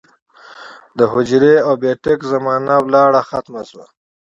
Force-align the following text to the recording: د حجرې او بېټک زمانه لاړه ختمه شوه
د 0.97 0.99
حجرې 1.13 1.55
او 1.67 1.73
بېټک 1.81 2.19
زمانه 2.31 2.75
لاړه 2.93 3.21
ختمه 3.29 3.61
شوه 3.69 3.85